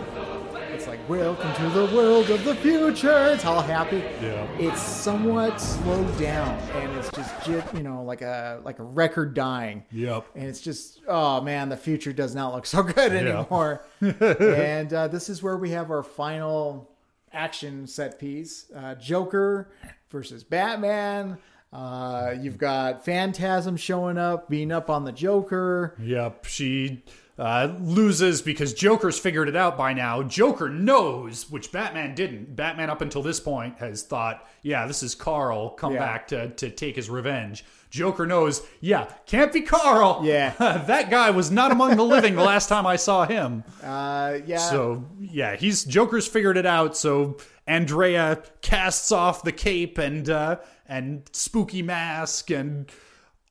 [0.74, 4.04] it's like "Welcome to the world of the future." It's all happy.
[4.22, 4.46] Yeah.
[4.60, 9.34] It's somewhat slowed down, and it's just ju- you know like a like a record
[9.34, 9.86] dying.
[9.92, 10.26] Yep.
[10.36, 13.86] And it's just oh man, the future does not look so good anymore.
[14.02, 14.12] Yeah.
[14.40, 16.92] and uh, this is where we have our final
[17.32, 19.72] action set piece: uh, Joker
[20.10, 21.38] versus Batman.
[21.72, 25.96] Uh, you've got Phantasm showing up, being up on the Joker.
[26.02, 27.04] Yep, she
[27.38, 30.24] uh, loses because Joker's figured it out by now.
[30.24, 32.56] Joker knows, which Batman didn't.
[32.56, 36.00] Batman, up until this point, has thought, yeah, this is Carl, come Yeah.
[36.00, 37.66] back to, to take his revenge.
[37.90, 40.22] Joker knows, yeah, can't be Carl.
[40.24, 40.50] Yeah.
[40.88, 43.64] that guy was not among the living the last time I saw him.
[43.84, 44.58] Uh, yeah.
[44.58, 46.98] So, yeah, he's Joker's figured it out.
[46.98, 52.90] So Andrea casts off the cape and uh, and spooky mask and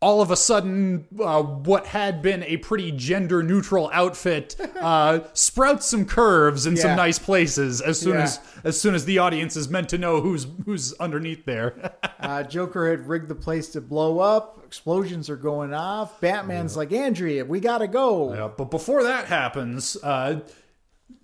[0.05, 5.87] all of a sudden, uh, what had been a pretty gender neutral outfit uh, sprouts
[5.87, 6.83] some curves in Yeah.
[6.83, 8.23] some nice places as soon Yeah.
[8.25, 11.93] as as soon as the audience is meant to know who's who's underneath there.
[12.25, 14.59] Uh, Joker had rigged the place to blow up.
[14.65, 16.23] Explosions are going off.
[16.23, 18.33] Batman's like, Andrea, we gotta go.
[18.33, 20.41] Yeah, but before that happens, uh,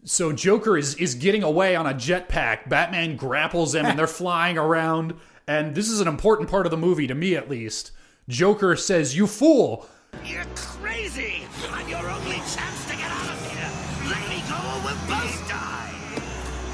[0.04, 2.68] so Joker is is getting away on a jetpack.
[2.68, 5.14] Batman grapples him, and they're flying around.
[5.48, 7.92] And this is an important part of the movie, to me at least.
[8.28, 9.86] Joker says, "You fool!
[10.24, 11.42] You're crazy!
[11.70, 13.70] I'm your only chance to get out of here!
[14.10, 15.88] Let me go or we'll both die!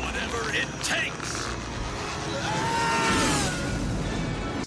[0.01, 1.47] Whatever it takes.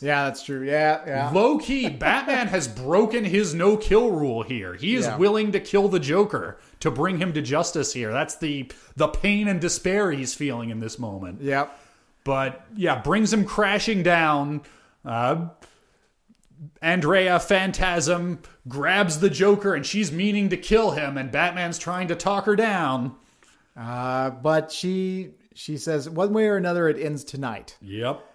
[0.01, 0.63] Yeah, that's true.
[0.65, 1.29] Yeah, yeah.
[1.31, 4.73] Low key, Batman has broken his no kill rule here.
[4.75, 5.17] He is Yeah.
[5.17, 8.11] willing to kill the Joker to bring him to justice here.
[8.13, 11.41] That's the the pain and despair he's feeling in this moment.
[11.41, 11.77] Yep.
[12.23, 14.61] But yeah, brings him crashing down.
[15.03, 15.47] Uh,
[16.81, 22.15] Andrea Phantasm grabs the Joker and she's meaning to kill him, and Batman's trying to
[22.15, 23.15] talk her down.
[23.77, 27.77] Uh, but she she says one way or another it ends tonight.
[27.81, 28.25] Yep.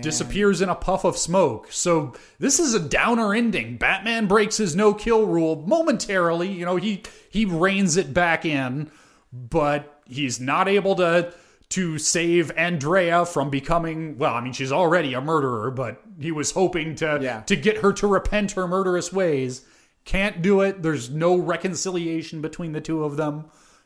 [0.00, 1.72] Disappears in a puff of smoke.
[1.72, 3.78] So this is a downer ending.
[3.78, 6.48] Batman breaks his no kill rule momentarily.
[6.52, 8.90] You know, he he reins it back in,
[9.32, 11.32] but he's not able to
[11.72, 16.50] to save Andrea from becoming well, I mean she's already a murderer, but he was
[16.52, 17.40] hoping to Yeah.
[17.42, 19.62] to get her to repent her murderous ways.
[20.04, 20.82] Can't do it.
[20.82, 23.44] There's no reconciliation between the two of them.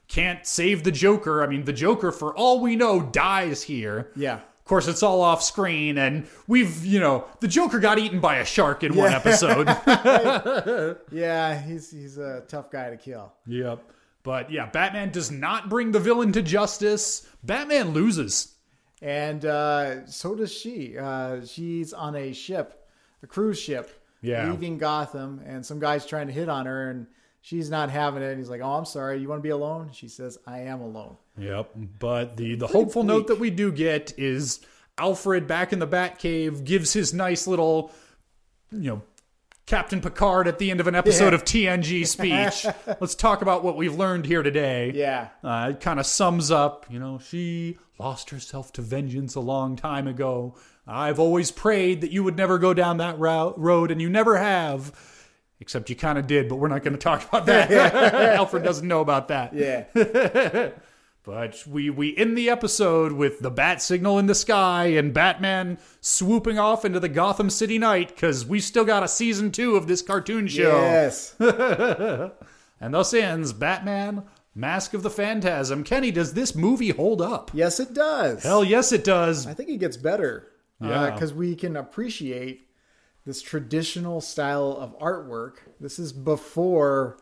[0.09, 1.43] Can't save the Joker.
[1.43, 4.11] I mean, the Joker, for all we know, dies here.
[4.17, 4.35] Yeah.
[4.37, 8.39] Of course, it's all off screen, and we've, you know, the Joker got eaten by
[8.39, 9.69] a shark in one episode.
[11.13, 13.33] Yeah, he's he's a tough guy to kill.
[13.47, 13.81] yep.
[14.27, 17.25] But yeah, Batman does not bring the villain to justice.
[17.45, 18.55] Batman loses.
[19.01, 20.99] And uh, so does she.
[20.99, 22.89] Uh, she's on a ship,
[23.23, 23.89] a cruise ship,
[24.23, 24.51] Yeah.
[24.51, 27.07] leaving Gotham, and some guy's trying to hit on her, and
[27.41, 28.31] she's not having it.
[28.31, 29.19] And he's like, "Oh, I'm sorry.
[29.21, 31.71] You want to be alone?" She says, "I am alone." Yep.
[32.01, 34.59] But the the hopeful note that we do get is
[34.99, 37.93] Alfred back in the Batcave gives his nice little,
[38.73, 39.03] you know,
[39.67, 41.35] Captain Picard at the end of an episode Yeah.
[41.35, 42.67] of TNG speech.
[43.01, 44.93] Let's talk about what we've learned here today.
[44.95, 45.29] Yeah.
[45.43, 49.75] Uh, it kind of sums up, you know, she lost herself to vengeance a long
[49.75, 50.55] time ago.
[50.87, 54.37] I've always prayed that you would never go down that route, road, and you never
[54.39, 54.93] have.
[55.59, 57.71] Except you kind of did, but we're not going to talk about that.
[58.37, 59.53] Alfred doesn't know about that.
[59.55, 59.85] Yeah.
[61.27, 65.77] But we we end the episode with the bat signal in the sky and Batman
[66.01, 69.89] swooping off into the Gotham City night because we still got a season two of
[69.89, 70.71] this cartoon show.
[70.81, 71.35] yes.
[72.79, 74.23] And thus ends Batman
[74.55, 75.83] Mask of the Phantasm.
[75.83, 77.51] Kenny, does this movie hold up?
[77.55, 78.43] yes, it does.
[78.43, 79.47] Hell yes, it does.
[79.47, 80.47] I think it gets better
[80.83, 81.11] uh, Yeah.
[81.11, 82.69] because we can appreciate
[83.25, 85.55] this traditional style of artwork.
[85.81, 87.19] This is before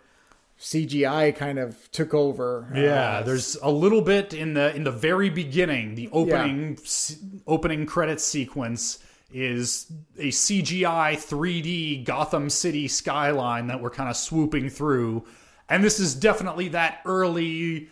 [0.61, 2.71] CGI kind of took over.
[2.75, 7.17] Yeah, Uh, there's a little bit in the in the very beginning, the opening s
[7.47, 8.99] opening credit sequence
[9.33, 15.25] is a CGI 3D Gotham City skyline that we're kind of swooping through.
[15.69, 17.89] And this is definitely that early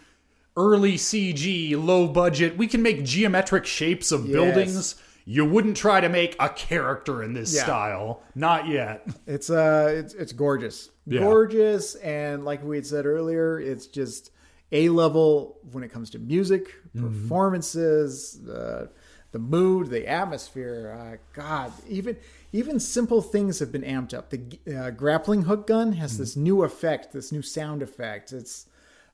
[0.56, 2.56] early CG, low budget.
[2.56, 4.94] We can make geometric shapes of buildings.
[5.24, 7.62] You wouldn't try to make a character in this Yeah.
[7.64, 8.22] style.
[8.34, 9.06] Not yet.
[9.26, 11.20] It's uh, it's it's gorgeous, Yeah.
[11.20, 14.30] gorgeous, and like we had said earlier, it's just
[14.72, 17.06] a level when it comes to music, Mm-hmm.
[17.08, 18.86] performances, uh,
[19.32, 20.96] the mood, the atmosphere.
[20.98, 22.16] Uh, God, even
[22.52, 24.30] even simple things have been amped up.
[24.30, 26.42] The uh, grappling hook gun has this Mm-hmm.
[26.42, 28.32] new effect, this new sound effect.
[28.32, 28.66] It's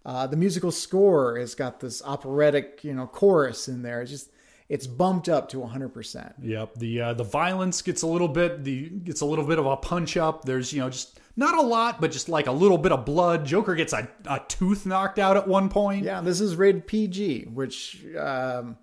[0.07, 4.01] uh, the musical score has got this operatic, you know, chorus in there.
[4.03, 4.31] It's just
[4.69, 6.35] it's bumped up to 100%.
[6.43, 6.75] Yep.
[6.75, 9.77] The uh, the violence gets a little bit the gets a little bit of a
[9.77, 10.45] punch up.
[10.45, 13.47] There's you know just not a lot, but just like a little bit of blood.
[13.47, 16.05] Joker gets a, a tooth knocked out at one point.
[16.05, 18.77] Yeah, this is rated PG, which um,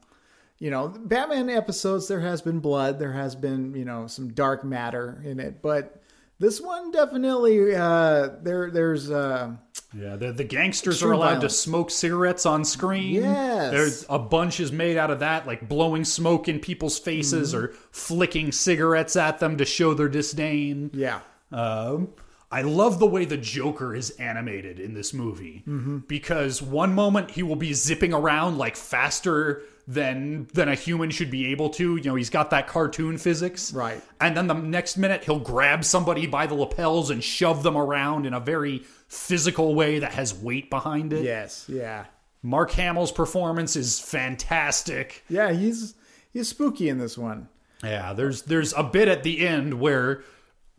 [0.57, 4.63] you know, Batman episodes there has been blood, there has been you know some dark
[4.63, 6.01] matter in it, but
[6.39, 9.51] this one definitely uh, there there's uh,
[9.93, 10.15] Yeah.
[10.17, 13.15] The the gangsters are allowed to smoke cigarettes on screen.
[13.23, 13.71] Yes.
[13.71, 17.65] There's a bunch is made out of that, like blowing smoke in people's faces Mm-hmm.
[17.65, 20.91] or flicking cigarettes at them to show their disdain.
[20.93, 21.19] yeah
[21.51, 22.09] Um,
[22.51, 25.99] I love the way the Joker is animated in this movie Mm-hmm.
[26.07, 31.29] because one moment he will be zipping around like faster than than a human should
[31.29, 31.95] be able to.
[31.95, 34.01] You know, he's got that cartoon physics, Right.
[34.19, 38.25] And then the next minute he'll grab somebody by the lapels and shove them around
[38.25, 41.23] in a very physical way that has weight behind it.
[41.23, 42.05] yes yeah
[42.41, 45.23] Mark Hamill's performance is fantastic.
[45.29, 45.93] yeah he's
[46.31, 47.47] he's spooky in this one.
[47.83, 50.23] Yeah, there's there's a bit at the end where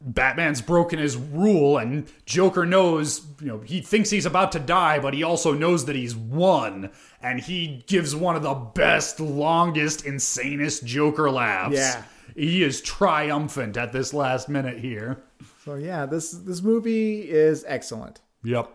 [0.00, 4.98] Batman's broken his rule, and Joker knows, you know, he thinks he's about to die,
[4.98, 6.90] but he also knows that he's won.
[7.22, 11.76] And he gives one of the best, longest, insanest Joker laughs.
[11.76, 12.02] Yeah.
[12.34, 15.22] He is triumphant at this last minute here.
[15.64, 18.20] So yeah, this this movie is excellent.
[18.44, 18.70] Yep.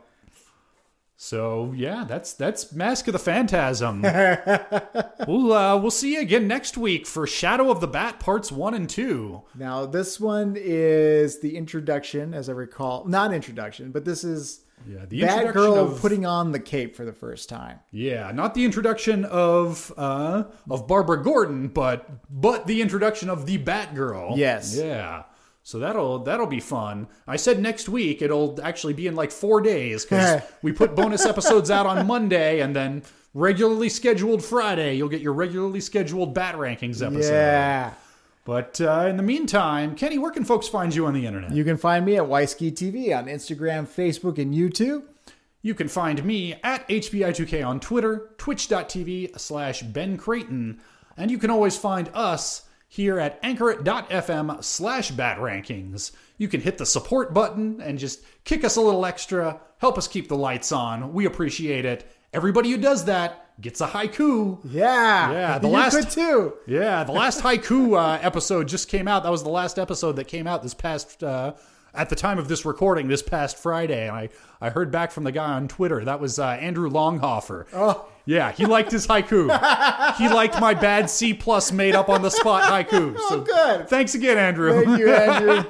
[1.23, 4.01] So yeah, that's that's Mask of the Phantasm.
[5.27, 8.73] we'll uh, we'll see you again next week for Shadow of the Bat parts one
[8.73, 9.43] and two.
[9.53, 15.05] Now this one is the introduction, as I recall, not introduction, but this is Yeah,
[15.05, 17.81] the introduction Batgirl of putting on the cape for the first time.
[17.91, 23.59] yeah, not the introduction of uh, of Barbara Gordon, but but the introduction of the
[23.59, 24.37] Batgirl.
[24.37, 24.75] Yes.
[24.75, 25.25] Yeah.
[25.63, 27.07] So that'll that'll be fun.
[27.27, 31.25] I said next week it'll actually be in like four days because we put bonus
[31.25, 33.03] episodes out on Monday and then
[33.33, 34.95] regularly scheduled Friday.
[34.95, 37.31] You'll get your regularly scheduled Bat Rankings episode.
[37.31, 37.93] Yeah.
[38.43, 41.51] But uh, in the meantime, Kenny, where can folks find you on the internet?
[41.53, 45.03] You can find me at Wisky TV on Instagram, Facebook, and YouTube.
[45.61, 50.81] You can find me at HBI2K on Twitter, twitch.tv slash Ben Creighton,
[51.17, 56.11] and you can always find us here at anchor.fm slash bat rankings.
[56.37, 60.09] You can hit the support button and just kick us a little extra, help us
[60.09, 61.13] keep the lights on.
[61.13, 62.05] We appreciate it.
[62.33, 64.59] Everybody who does that gets a haiku.
[64.65, 65.31] Yeah.
[65.31, 66.53] Yeah, the you last- could too.
[66.67, 69.23] Yeah, the last haiku uh, episode just came out.
[69.23, 71.53] That was the last episode that came out this past uh,
[71.93, 74.29] at the time of this recording this past Friday, and I
[74.59, 76.03] I heard back from the guy on Twitter.
[76.05, 77.65] That was uh, Andrew Longhofer.
[77.73, 79.47] Oh, yeah, he liked his haiku.
[80.17, 83.17] he liked my bad C plus made up on the spot haiku.
[83.31, 83.87] So good.
[83.87, 84.83] Thanks again, Andrew.
[84.83, 85.63] Thank you, Andrew.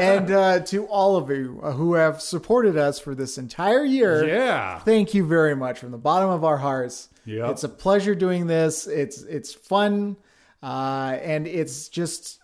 [0.00, 4.26] and uh, to all of you uh, who have supported us for this entire year.
[4.26, 4.78] Yeah.
[4.80, 7.08] Thank you very much from the bottom of our hearts.
[7.26, 7.50] Yep.
[7.50, 8.86] It's a pleasure doing this.
[8.86, 10.16] It's it's fun,
[10.62, 12.38] uh, and it's just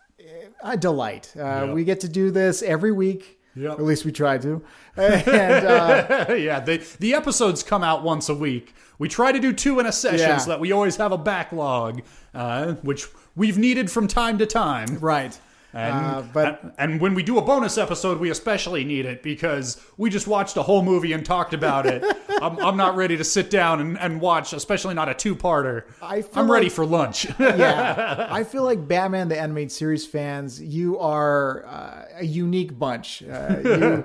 [0.62, 1.32] a delight.
[1.38, 1.74] Uh, Yep.
[1.74, 3.38] We get to do this every week.
[3.56, 3.72] Yep.
[3.72, 4.62] At least we try to.
[4.96, 8.74] And uh, yeah, the the episodes come out once a week.
[8.98, 10.36] We try to do two in a session Yeah.
[10.38, 12.02] so that we always have a backlog,
[12.34, 14.98] uh, which we've needed from time to time.
[15.00, 15.38] right.
[15.72, 19.22] And, Uh, but- and, and when we do a bonus episode, we especially need it
[19.22, 22.02] because we just watched a whole movie and talked about it.
[22.42, 25.84] I'm, I'm not ready to sit down and, and watch, especially not a two-parter.
[26.02, 27.26] I feel I'm ready for lunch.
[27.38, 33.22] yeah, I feel like Batman the animated series fans, you are uh, a unique bunch.
[33.22, 34.04] Uh, you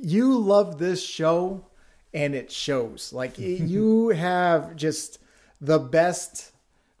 [0.00, 1.64] you love this show,
[2.12, 3.12] and it shows.
[3.12, 5.18] Like you have just
[5.60, 6.50] the best.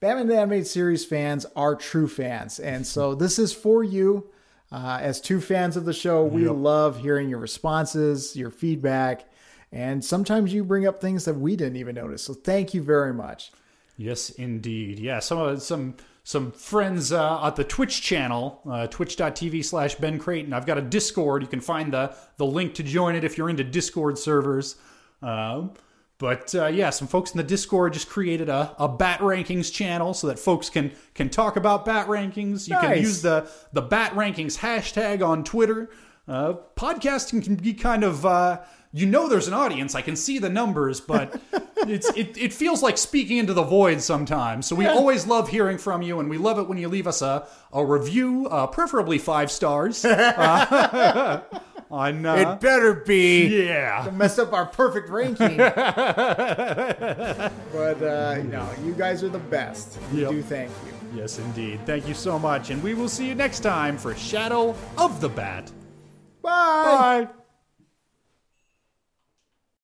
[0.04, 4.28] Batman the animated series fans are true fans, and so this is for you.
[4.70, 9.24] Uh, as two fans of the show, we love hearing your responses, your feedback,
[9.72, 12.22] and sometimes you bring up things that we didn't even notice.
[12.22, 13.50] So thank you very much.
[13.96, 14.98] Yes, indeed.
[14.98, 20.18] Yeah, some uh, some some friends uh, at the Twitch channel, uh, twitch.tv slash Ben
[20.18, 20.52] Creighton.
[20.52, 21.40] I've got a Discord.
[21.40, 24.76] You can find the the link to join it if you're into Discord servers.
[25.22, 25.72] Um,
[26.24, 30.14] but uh, yeah, some folks in the Discord just created a, a Bat Rankings channel
[30.14, 32.66] so that folks can can talk about Bat Rankings.
[32.66, 35.90] You can use the the Bat Rankings hashtag on Twitter.
[36.26, 39.94] Uh, podcasting can be kind of uh, you know there's an audience.
[39.94, 41.38] I can see the numbers, but
[41.76, 44.64] it's it, it feels like speaking into the void sometimes.
[44.64, 47.20] So we always love hearing from you, and we love it when you leave us
[47.20, 50.02] a a review, uh, preferably five stars.
[51.94, 53.66] On uh, It better be.
[53.66, 54.02] yeah.
[54.04, 55.56] to mess up our perfect ranking.
[55.58, 55.78] but
[58.02, 59.98] uh, no, you guys are the best.
[60.12, 60.30] We Yep.
[60.30, 60.92] do thank you.
[61.20, 61.78] Yes, indeed.
[61.86, 65.28] Thank you so much, and we will see you next time for Shadow of the
[65.28, 65.70] Bat.
[66.42, 67.28] Bye.
[67.28, 67.43] Bye.